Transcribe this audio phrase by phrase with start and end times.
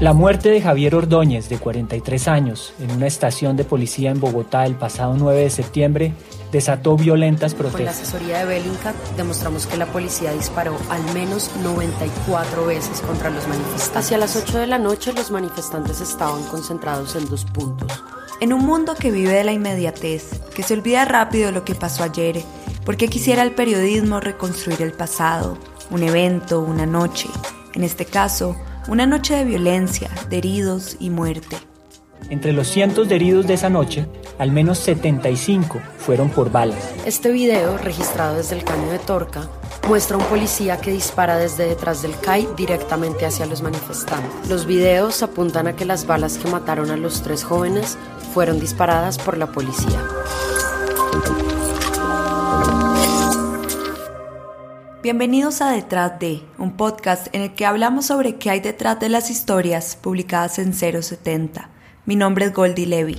[0.00, 4.64] La muerte de Javier Ordóñez, de 43 años, en una estación de policía en Bogotá
[4.64, 6.14] el pasado 9 de septiembre,
[6.50, 7.80] desató violentas protestas.
[7.80, 13.28] Con la asesoría de Bellingcat demostramos que la policía disparó al menos 94 veces contra
[13.28, 13.94] los manifestantes.
[13.94, 18.02] Hacia las 8 de la noche los manifestantes estaban concentrados en dos puntos.
[18.40, 22.04] En un mundo que vive de la inmediatez, que se olvida rápido lo que pasó
[22.04, 22.42] ayer,
[22.84, 25.58] porque quisiera el periodismo reconstruir el pasado,
[25.90, 27.28] un evento, una noche,
[27.74, 28.56] en este caso,
[28.88, 31.56] una noche de violencia, de heridos y muerte.
[32.28, 34.06] Entre los cientos de heridos de esa noche,
[34.38, 36.90] al menos 75 fueron por balas.
[37.04, 39.48] Este video, registrado desde el caño de Torca,
[39.88, 44.48] muestra a un policía que dispara desde detrás del CAI directamente hacia los manifestantes.
[44.48, 47.98] Los videos apuntan a que las balas que mataron a los tres jóvenes
[48.32, 50.00] fueron disparadas por la policía.
[55.02, 59.08] Bienvenidos a Detrás de, un podcast en el que hablamos sobre qué hay detrás de
[59.08, 61.70] las historias publicadas en 070.
[62.04, 63.18] Mi nombre es Goldie Levy.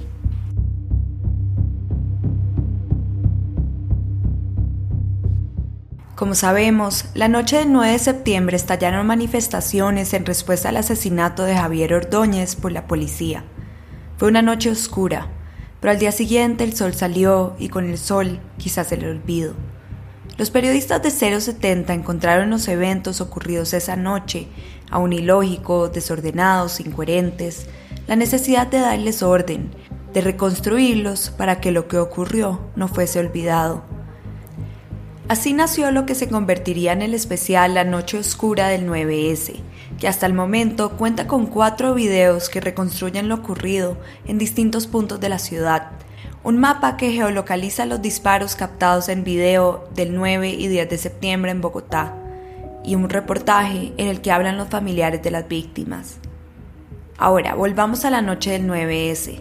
[6.15, 11.57] Como sabemos, la noche del 9 de septiembre estallaron manifestaciones en respuesta al asesinato de
[11.57, 13.43] Javier Ordóñez por la policía.
[14.17, 15.29] Fue una noche oscura,
[15.79, 19.55] pero al día siguiente el sol salió y con el sol quizás el olvido.
[20.37, 24.47] Los periodistas de 070 encontraron los eventos ocurridos esa noche,
[24.89, 27.67] aún ilógicos, desordenados, incoherentes,
[28.07, 29.71] la necesidad de darles orden,
[30.13, 33.83] de reconstruirlos para que lo que ocurrió no fuese olvidado.
[35.27, 39.53] Así nació lo que se convertiría en el especial La Noche Oscura del 9S,
[39.97, 45.21] que hasta el momento cuenta con cuatro videos que reconstruyen lo ocurrido en distintos puntos
[45.21, 45.91] de la ciudad,
[46.43, 51.51] un mapa que geolocaliza los disparos captados en video del 9 y 10 de septiembre
[51.51, 52.15] en Bogotá
[52.83, 56.17] y un reportaje en el que hablan los familiares de las víctimas.
[57.17, 59.39] Ahora, volvamos a la noche del 9S.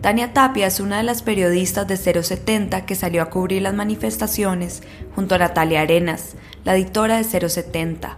[0.00, 4.82] Tania Tapia es una de las periodistas de 070 que salió a cubrir las manifestaciones
[5.14, 6.34] junto a Natalia Arenas,
[6.64, 8.16] la editora de 070.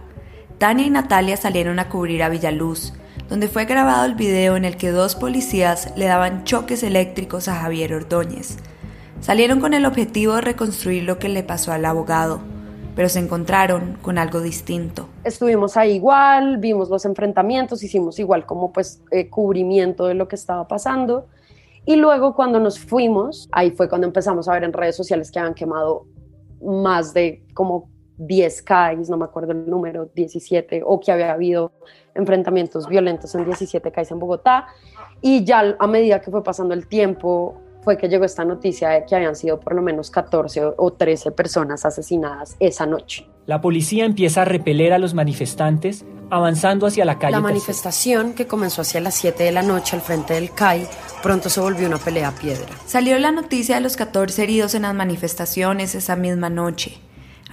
[0.57, 2.93] Tania y Natalia salieron a cubrir a Villaluz,
[3.33, 7.55] donde fue grabado el video en el que dos policías le daban choques eléctricos a
[7.55, 8.57] Javier Ordóñez.
[9.21, 12.41] Salieron con el objetivo de reconstruir lo que le pasó al abogado,
[12.95, 15.09] pero se encontraron con algo distinto.
[15.23, 20.35] Estuvimos ahí igual, vimos los enfrentamientos, hicimos igual como pues eh, cubrimiento de lo que
[20.35, 21.25] estaba pasando.
[21.87, 25.39] Y luego cuando nos fuimos, ahí fue cuando empezamos a ver en redes sociales que
[25.39, 26.05] habían quemado
[26.61, 31.71] más de como 10 CAIs, no me acuerdo el número, 17, o que había habido
[32.15, 34.67] enfrentamientos violentos en 17 CAIs en Bogotá.
[35.21, 39.05] Y ya a medida que fue pasando el tiempo, fue que llegó esta noticia de
[39.05, 43.27] que habían sido por lo menos 14 o 13 personas asesinadas esa noche.
[43.45, 47.33] La policía empieza a repeler a los manifestantes avanzando hacia la calle.
[47.33, 50.87] La manifestación, que comenzó hacia las 7 de la noche al frente del CAI,
[51.21, 52.65] pronto se volvió una pelea a piedra.
[52.87, 56.99] Salió la noticia de los 14 heridos en las manifestaciones esa misma noche.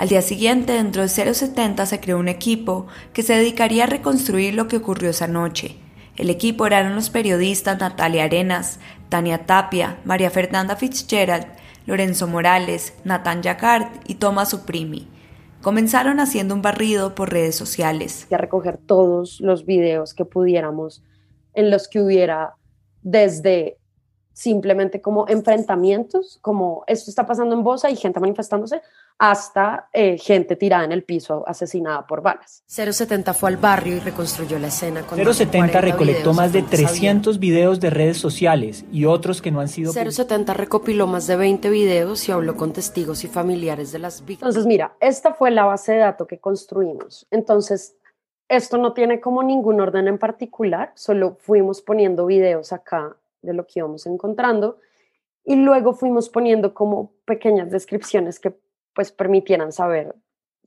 [0.01, 4.55] Al día siguiente, dentro de 070 se creó un equipo que se dedicaría a reconstruir
[4.55, 5.77] lo que ocurrió esa noche.
[6.17, 11.49] El equipo eran los periodistas Natalia Arenas, Tania Tapia, María Fernanda Fitzgerald,
[11.85, 15.07] Lorenzo Morales, Nathan Jacquard y Thomas Suprimi.
[15.61, 18.27] Comenzaron haciendo un barrido por redes sociales.
[18.33, 21.05] A recoger todos los videos que pudiéramos
[21.53, 22.55] en los que hubiera
[23.03, 23.77] desde
[24.33, 28.83] simplemente como enfrentamientos, como esto está pasando en Bosa y gente manifestándose,
[29.19, 32.63] hasta eh, gente tirada en el piso asesinada por balas.
[32.67, 35.05] 070 fue al barrio y reconstruyó la escena.
[35.07, 39.93] 070 recolectó más de 300 videos de redes sociales y otros que no han sido...
[39.93, 44.55] 070 recopiló más de 20 videos y habló con testigos y familiares de las víctimas.
[44.55, 47.27] Entonces, mira, esta fue la base de datos que construimos.
[47.31, 47.97] Entonces,
[48.49, 53.67] esto no tiene como ningún orden en particular, solo fuimos poniendo videos acá de lo
[53.67, 54.79] que íbamos encontrando
[55.45, 58.55] y luego fuimos poniendo como pequeñas descripciones que
[58.95, 60.15] pues permitieran saber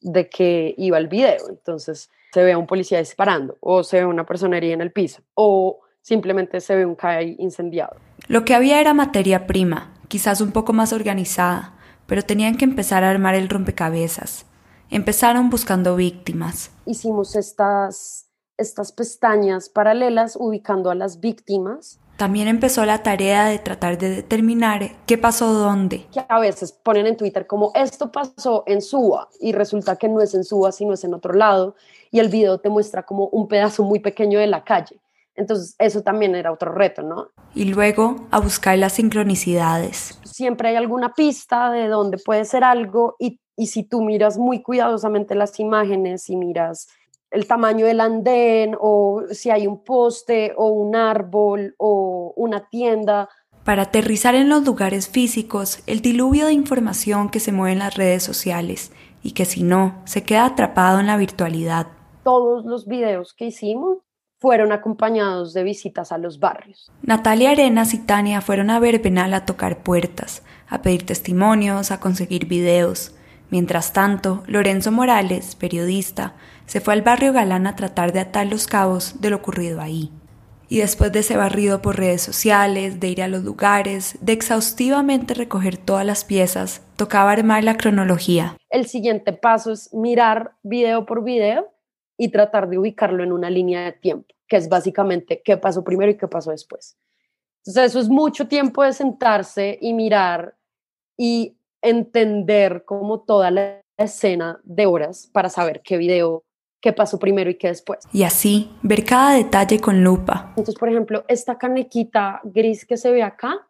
[0.01, 1.49] de qué iba el video.
[1.49, 4.91] Entonces se ve a un policía disparando o se ve una persona herida en el
[4.91, 7.95] piso o simplemente se ve un CAI incendiado.
[8.27, 13.03] Lo que había era materia prima, quizás un poco más organizada, pero tenían que empezar
[13.03, 14.45] a armar el rompecabezas.
[14.89, 16.71] Empezaron buscando víctimas.
[16.85, 23.97] Hicimos estas, estas pestañas paralelas ubicando a las víctimas también empezó la tarea de tratar
[23.97, 26.05] de determinar qué pasó dónde.
[26.11, 30.21] Que a veces ponen en Twitter como esto pasó en Suba y resulta que no
[30.21, 31.75] es en Suba, sino es en otro lado
[32.11, 34.99] y el video te muestra como un pedazo muy pequeño de la calle.
[35.35, 37.29] Entonces, eso también era otro reto, ¿no?
[37.55, 40.19] Y luego a buscar las sincronicidades.
[40.23, 44.61] Siempre hay alguna pista de dónde puede ser algo y, y si tú miras muy
[44.61, 46.87] cuidadosamente las imágenes y miras
[47.33, 53.27] el tamaño del andén o si hay un poste o un árbol o una tienda.
[53.63, 57.95] Para aterrizar en los lugares físicos, el diluvio de información que se mueve en las
[57.95, 58.91] redes sociales
[59.23, 61.87] y que si no, se queda atrapado en la virtualidad.
[62.23, 63.97] Todos los videos que hicimos
[64.37, 66.91] fueron acompañados de visitas a los barrios.
[67.01, 72.45] Natalia Arenas y Tania fueron a Verbenal a tocar puertas, a pedir testimonios, a conseguir
[72.45, 73.15] videos.
[73.53, 76.33] Mientras tanto, Lorenzo Morales, periodista,
[76.65, 80.11] se fue al barrio Galán a tratar de atar los cabos de lo ocurrido ahí.
[80.69, 85.35] Y después de ese barrido por redes sociales, de ir a los lugares, de exhaustivamente
[85.35, 88.57] recoger todas las piezas, tocaba armar la cronología.
[88.71, 91.71] El siguiente paso es mirar video por video
[92.17, 96.09] y tratar de ubicarlo en una línea de tiempo, que es básicamente qué pasó primero
[96.09, 96.97] y qué pasó después.
[97.59, 100.55] Entonces eso es mucho tiempo de sentarse y mirar
[101.15, 106.43] y entender como toda la escena de horas para saber qué video,
[106.81, 107.99] qué pasó primero y qué después.
[108.11, 110.47] Y así, ver cada detalle con lupa.
[110.49, 113.67] Entonces, por ejemplo, esta canequita gris que se ve acá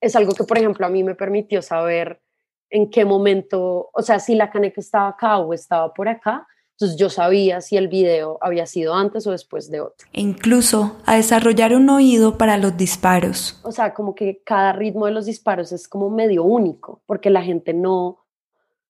[0.00, 2.22] es algo que, por ejemplo, a mí me permitió saber
[2.70, 6.46] en qué momento, o sea, si la caneca estaba acá o estaba por acá,
[6.82, 10.08] entonces yo sabía si el video había sido antes o después de otro.
[10.12, 13.60] E incluso a desarrollar un oído para los disparos.
[13.62, 17.42] O sea, como que cada ritmo de los disparos es como medio único, porque la
[17.42, 18.18] gente no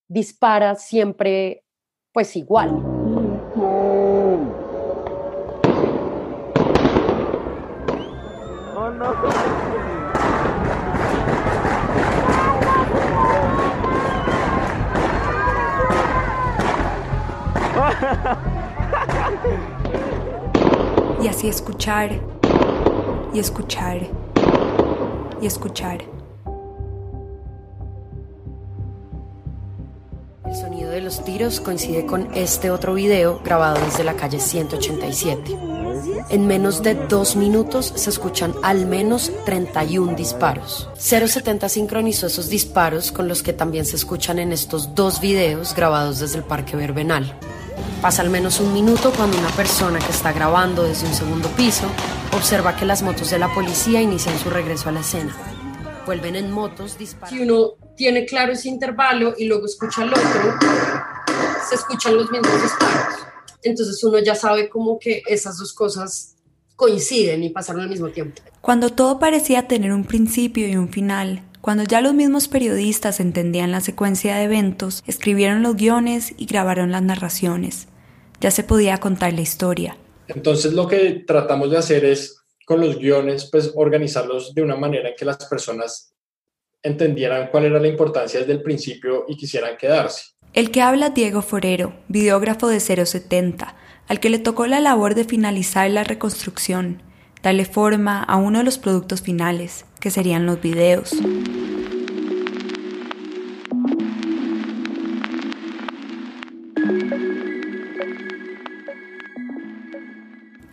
[0.08, 1.64] dispara siempre
[2.12, 2.82] pues igual.
[21.42, 22.20] Y escuchar,
[23.34, 23.98] y escuchar,
[25.40, 26.04] y escuchar.
[30.46, 35.58] El sonido de los tiros coincide con este otro video grabado desde la calle 187.
[36.28, 40.88] En menos de dos minutos se escuchan al menos 31 disparos.
[40.96, 46.20] 070 sincronizó esos disparos con los que también se escuchan en estos dos videos grabados
[46.20, 47.36] desde el Parque Verbenal.
[48.02, 51.86] Pasa al menos un minuto cuando una persona que está grabando desde un segundo piso
[52.32, 55.32] observa que las motos de la policía inician su regreso a la escena.
[56.04, 57.32] Vuelven en motos, disparan.
[57.32, 60.58] Si uno tiene claro ese intervalo y luego escucha el otro,
[61.68, 63.20] se escuchan los mismos disparos.
[63.62, 66.34] Entonces uno ya sabe como que esas dos cosas
[66.74, 68.42] coinciden y pasaron al mismo tiempo.
[68.60, 73.70] Cuando todo parecía tener un principio y un final, cuando ya los mismos periodistas entendían
[73.70, 77.86] la secuencia de eventos, escribieron los guiones y grabaron las narraciones.
[78.42, 79.96] Ya se podía contar la historia.
[80.26, 85.10] Entonces lo que tratamos de hacer es con los guiones, pues organizarlos de una manera
[85.10, 86.12] en que las personas
[86.82, 90.32] entendieran cuál era la importancia desde el principio y quisieran quedarse.
[90.52, 93.76] El que habla Diego Forero, videógrafo de 070,
[94.08, 97.00] al que le tocó la labor de finalizar la reconstrucción,
[97.42, 101.14] darle forma a uno de los productos finales, que serían los videos.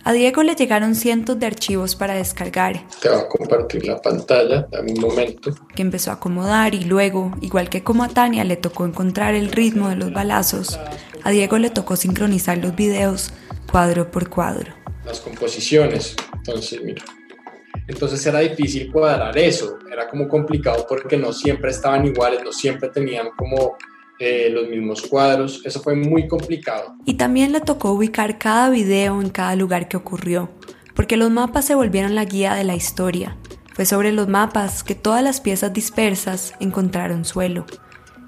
[0.09, 2.83] A Diego le llegaron cientos de archivos para descargar.
[2.99, 5.53] Te va a compartir la pantalla, dame un momento.
[5.75, 9.51] Que empezó a acomodar y luego, igual que como a Tania le tocó encontrar el
[9.51, 10.79] ritmo de los balazos,
[11.23, 13.31] a Diego le tocó sincronizar los videos
[13.71, 14.73] cuadro por cuadro.
[15.05, 17.03] Las composiciones, entonces mira.
[17.87, 22.89] Entonces era difícil cuadrar eso, era como complicado porque no siempre estaban iguales, no siempre
[22.89, 23.77] tenían como
[24.19, 26.93] eh, los mismos cuadros, eso fue muy complicado.
[27.05, 30.49] Y también le tocó ubicar cada video en cada lugar que ocurrió,
[30.93, 33.37] porque los mapas se volvieron la guía de la historia.
[33.73, 37.65] Fue sobre los mapas que todas las piezas dispersas encontraron suelo.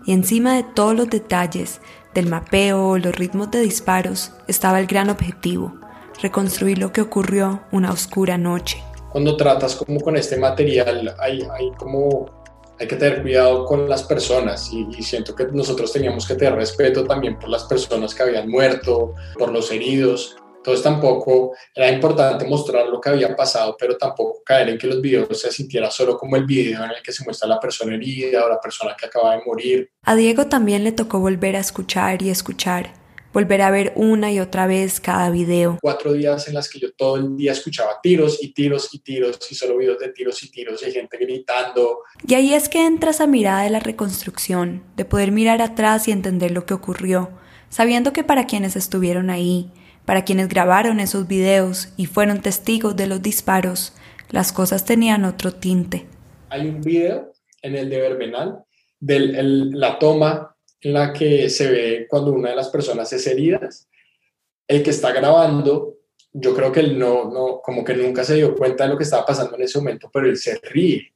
[0.05, 1.81] Y encima de todos los detalles,
[2.13, 5.73] del mapeo, los ritmos de disparos, estaba el gran objetivo,
[6.21, 8.81] reconstruir lo que ocurrió una oscura noche.
[9.11, 12.40] Cuando tratas como con este material, hay, hay como
[12.81, 17.03] hay que tener cuidado con las personas y, siento que nosotros teníamos que tener respeto
[17.03, 20.35] también por las personas que habían muerto, por los heridos.
[20.57, 24.99] Entonces tampoco era importante mostrar lo que había pasado, pero tampoco caer en que los
[24.99, 28.45] videos se sintiera solo como el video en el que se muestra la persona herida
[28.45, 29.91] o la persona que acaba de morir.
[30.03, 33.00] A Diego también le tocó volver a escuchar y escuchar
[33.33, 35.77] volver a ver una y otra vez cada video.
[35.81, 39.39] Cuatro días en las que yo todo el día escuchaba tiros y tiros y tiros
[39.49, 41.99] y solo videos de tiros y tiros y gente gritando.
[42.27, 46.11] Y ahí es que entra esa mirada de la reconstrucción, de poder mirar atrás y
[46.11, 47.31] entender lo que ocurrió,
[47.69, 49.71] sabiendo que para quienes estuvieron ahí,
[50.05, 53.93] Para quienes grabaron esos videos y fueron testigos de los disparos,
[54.29, 56.07] las cosas tenían otro tinte.
[56.49, 58.63] Hay un video en el de Verbenal
[58.99, 63.59] de la toma la que se ve cuando una de las personas es herida.
[64.67, 65.97] El que está grabando,
[66.33, 69.03] yo creo que él no, no, como que nunca se dio cuenta de lo que
[69.03, 71.13] estaba pasando en ese momento, pero él se ríe.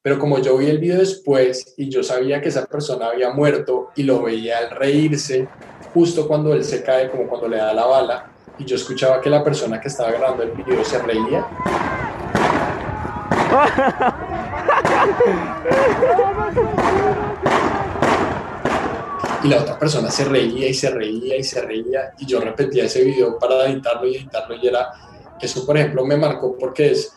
[0.00, 3.90] Pero como yo vi el video después y yo sabía que esa persona había muerto
[3.96, 5.48] y lo veía al reírse,
[5.92, 9.28] justo cuando él se cae, como cuando le da la bala, y yo escuchaba que
[9.28, 11.46] la persona que estaba grabando el video se reía.
[19.44, 22.84] Y la otra persona se reía y se reía y se reía y yo repetía
[22.84, 24.90] ese video para editarlo y editarlo y era,
[25.40, 27.12] eso por ejemplo me marcó porque es,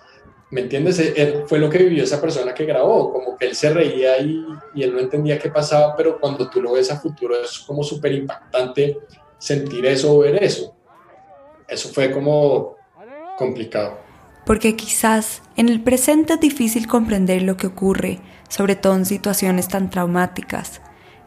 [0.52, 1.00] ¿me entiendes?
[1.00, 4.46] Él, fue lo que vivió esa persona que grabó, como que él se reía y,
[4.76, 7.84] y él no entendía qué pasaba, pero cuando tú lo ves a futuro es como
[7.84, 9.00] súper impactante
[9.40, 10.76] sentir eso o ver eso.
[11.68, 12.76] Eso fue como
[13.38, 13.98] complicado.
[14.46, 19.68] Porque quizás en el presente es difícil comprender lo que ocurre, sobre todo en situaciones
[19.68, 20.82] tan traumáticas.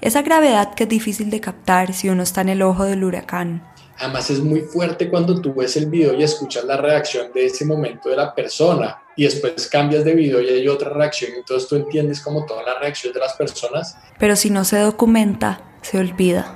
[0.05, 3.67] Esa gravedad que es difícil de captar si uno está en el ojo del huracán.
[3.99, 7.65] Además es muy fuerte cuando tú ves el video y escuchas la reacción de ese
[7.65, 11.67] momento de la persona y después cambias de video y hay otra reacción y entonces
[11.67, 13.97] tú entiendes como toda la reacción de las personas.
[14.19, 16.55] Pero si no se documenta, se olvida.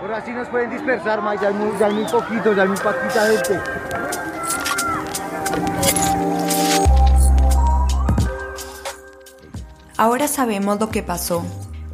[0.00, 4.27] Ahora sí nos pueden dispersar, más ya muy, ya muy poquito, ya muy poquita gente.
[9.98, 11.44] Ahora sabemos lo que pasó,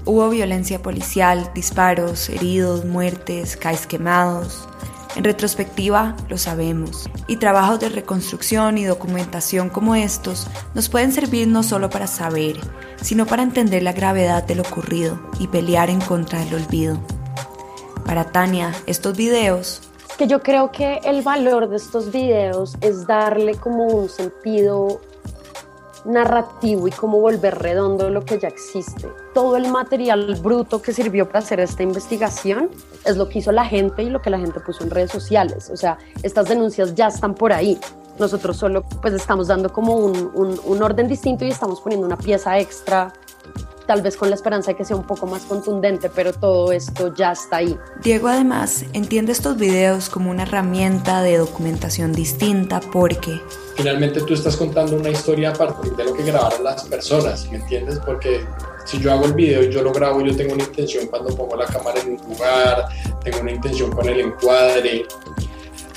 [0.07, 4.69] Hubo violencia policial, disparos, heridos, muertes, CAIs quemados.
[5.17, 7.09] En retrospectiva, lo sabemos.
[7.27, 12.61] Y trabajos de reconstrucción y documentación como estos nos pueden servir no solo para saber,
[13.01, 17.01] sino para entender la gravedad de lo ocurrido y pelear en contra del olvido.
[18.05, 19.81] Para Tania, estos videos...
[20.19, 25.01] Que yo creo que el valor de estos videos es darle como un sentido
[26.05, 29.11] narrativo y cómo volver redondo lo que ya existe.
[29.33, 32.71] Todo el material bruto que sirvió para hacer esta investigación
[33.05, 35.71] es lo que hizo la gente y lo que la gente puso en redes sociales.
[35.71, 37.79] O sea, estas denuncias ya están por ahí.
[38.19, 42.17] Nosotros solo pues estamos dando como un, un, un orden distinto y estamos poniendo una
[42.17, 43.13] pieza extra
[43.87, 47.15] tal vez con la esperanza de que sea un poco más contundente, pero todo esto
[47.15, 47.79] ya está ahí.
[48.03, 53.41] Diego además entiende estos videos como una herramienta de documentación distinta porque...
[53.77, 57.59] Finalmente tú estás contando una historia a partir de lo que grabaron las personas, ¿me
[57.59, 57.99] entiendes?
[58.05, 58.47] Porque
[58.85, 61.57] si yo hago el video y yo lo grabo, yo tengo una intención cuando pongo
[61.57, 62.87] la cámara en un lugar,
[63.23, 65.07] tengo una intención con el encuadre,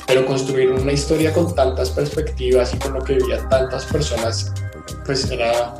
[0.07, 4.53] pero construir una historia con tantas perspectivas y con lo que vivían tantas personas,
[5.05, 5.75] pues era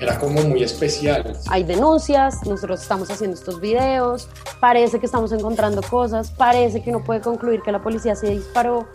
[0.00, 1.36] era como muy especial.
[1.48, 4.28] Hay denuncias, nosotros estamos haciendo estos videos,
[4.60, 8.86] parece que estamos encontrando cosas, parece que uno puede concluir que la policía se disparó,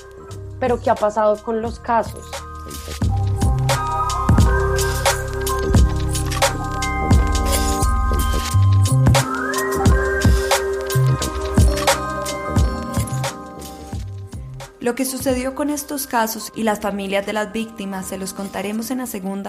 [0.60, 2.26] pero ¿qué ha pasado con los casos?
[14.90, 18.90] Lo que sucedió con estos casos y las familias de las víctimas se los contaremos
[18.90, 19.48] en la segunda